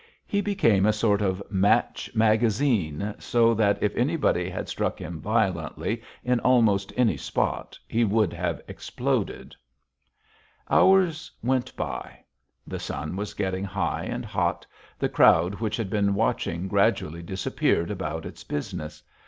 [0.25, 6.01] He became a sort of match magazine, so that if anybody had struck him violently,
[6.23, 9.55] in almost any spot, he would have exploded.
[10.71, 12.17] Hours went by.
[12.65, 14.65] The sun was getting high and hot.
[14.97, 19.03] The crowd which had been watching gradually disappeared about its business.